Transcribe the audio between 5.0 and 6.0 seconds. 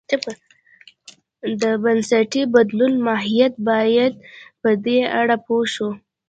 اړه پوه شو.